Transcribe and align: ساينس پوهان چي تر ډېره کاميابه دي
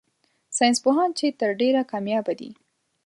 ساينس 0.57 0.77
پوهان 0.83 1.09
چي 1.17 1.27
تر 1.39 1.49
ډېره 1.61 1.81
کاميابه 1.91 2.33
دي 2.39 2.49